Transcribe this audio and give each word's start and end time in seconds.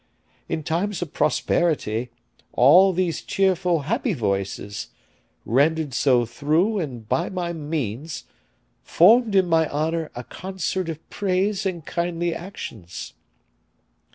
In 0.49 0.63
times 0.63 1.03
of 1.03 1.13
prosperity, 1.13 2.09
all 2.53 2.91
these 2.91 3.21
cheerful, 3.21 3.81
happy 3.81 4.15
voices 4.15 4.87
rendered 5.45 5.93
so 5.93 6.25
through 6.25 6.79
and 6.79 7.07
by 7.07 7.29
my 7.29 7.53
means 7.53 8.23
formed 8.81 9.35
in 9.35 9.45
my 9.47 9.69
honor 9.69 10.09
a 10.15 10.23
concert 10.23 10.89
of 10.89 11.07
praise 11.11 11.67
and 11.67 11.85
kindly 11.85 12.33
actions. 12.33 13.13